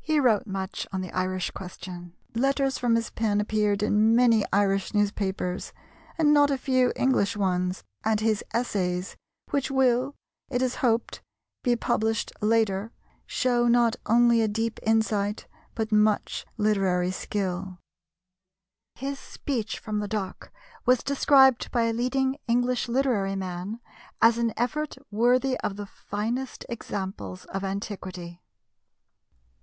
He 0.00 0.18
wrote 0.18 0.46
much 0.46 0.86
on 0.90 1.02
the 1.02 1.12
Irish 1.12 1.50
question. 1.50 2.14
Letters 2.34 2.78
from 2.78 2.94
his 2.94 3.10
pen 3.10 3.42
appeared 3.42 3.82
in 3.82 4.16
many 4.16 4.42
Irish 4.54 4.94
newspapers, 4.94 5.74
and 6.16 6.32
not 6.32 6.50
a 6.50 6.56
few 6.56 6.94
English 6.96 7.36
ones, 7.36 7.84
and 8.06 8.18
his 8.18 8.42
essays, 8.54 9.18
which 9.50 9.70
will, 9.70 10.14
it 10.48 10.62
is 10.62 10.76
hoped, 10.76 11.20
be 11.62 11.76
published 11.76 12.32
later, 12.40 12.90
show 13.26 13.68
not 13.68 13.96
only 14.06 14.40
a 14.40 14.48
deep 14.48 14.80
insight 14.82 15.46
but 15.74 15.92
much 15.92 16.46
literary 16.56 17.10
skill. 17.10 17.78
His 18.94 19.18
speech 19.20 19.78
from 19.78 19.98
the 19.98 20.08
dock 20.08 20.50
was 20.86 21.02
described 21.02 21.70
by 21.70 21.82
a 21.82 21.92
leading 21.92 22.38
English 22.46 22.88
literary 22.88 23.36
man 23.36 23.78
as 24.22 24.38
an 24.38 24.54
effort 24.56 24.96
"worthy 25.10 25.60
of 25.60 25.76
the 25.76 25.84
finest 25.84 26.64
examples 26.70 27.44
of 27.44 27.62
antiquity." 27.62 28.40